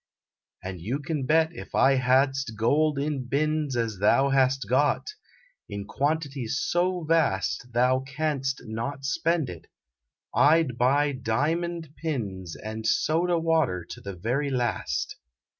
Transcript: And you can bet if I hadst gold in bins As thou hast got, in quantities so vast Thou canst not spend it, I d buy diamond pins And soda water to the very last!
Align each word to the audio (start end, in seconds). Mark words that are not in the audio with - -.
And 0.63 0.81
you 0.81 0.97
can 0.97 1.27
bet 1.27 1.53
if 1.55 1.75
I 1.75 1.93
hadst 1.97 2.53
gold 2.57 2.97
in 2.97 3.27
bins 3.27 3.77
As 3.77 3.99
thou 3.99 4.29
hast 4.29 4.67
got, 4.67 5.11
in 5.69 5.85
quantities 5.85 6.59
so 6.59 7.03
vast 7.03 7.71
Thou 7.71 7.99
canst 7.99 8.63
not 8.65 9.05
spend 9.05 9.47
it, 9.47 9.67
I 10.33 10.63
d 10.63 10.73
buy 10.73 11.11
diamond 11.11 11.93
pins 11.97 12.55
And 12.55 12.87
soda 12.87 13.37
water 13.37 13.85
to 13.91 14.01
the 14.01 14.15
very 14.15 14.49
last! 14.49 15.17